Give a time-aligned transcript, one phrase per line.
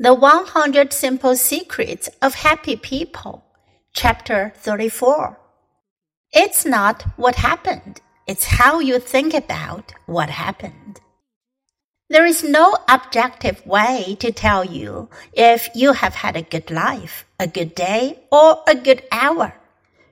[0.00, 3.44] The 100 Simple Secrets of Happy People,
[3.92, 5.38] Chapter 34.
[6.32, 11.00] It's not what happened, it's how you think about what happened.
[12.10, 17.24] There is no objective way to tell you if you have had a good life,
[17.38, 19.54] a good day, or a good hour.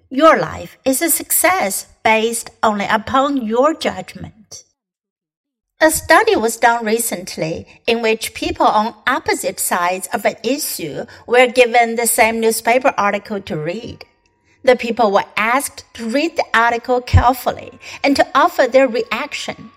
[0.08, 4.41] Your life is a success based only upon your judgment.
[5.84, 11.48] A study was done recently in which people on opposite sides of an issue were
[11.48, 14.04] given the same newspaper article to read.
[14.62, 19.73] The people were asked to read the article carefully and to offer their reaction.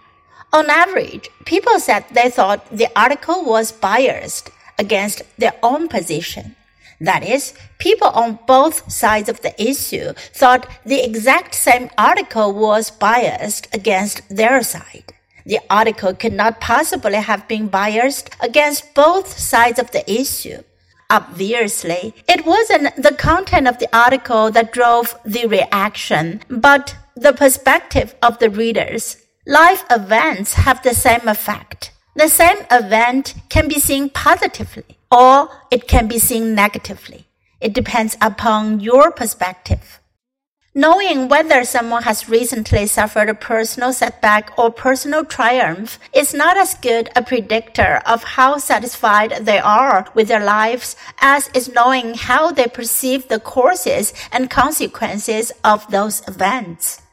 [0.53, 6.55] On average, people said they thought the article was biased against their own position.
[7.01, 12.91] That is, people on both sides of the issue thought the exact same article was
[12.91, 15.15] biased against their side.
[15.45, 20.63] The article could not possibly have been biased against both sides of the issue.
[21.09, 28.15] Obviously, it wasn't the content of the article that drove the reaction, but the perspective
[28.23, 29.17] of the readers.
[29.45, 31.91] Life events have the same effect.
[32.15, 37.27] The same event can be seen positively or it can be seen negatively.
[37.61, 39.99] It depends upon your perspective.
[40.77, 46.73] Knowing whether someone has recently suffered a personal setback or personal triumph is not as
[46.75, 52.51] good a predictor of how satisfied they are with their lives as is knowing how
[52.51, 57.04] they perceive the causes and consequences of those events.